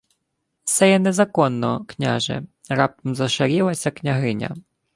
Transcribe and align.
—Се 0.65 0.89
є 0.89 0.99
незаконно, 0.99 1.85
княже,— 1.87 2.43
раптом 2.69 3.15
зашарілася 3.15 3.91
княгиня. 3.91 4.55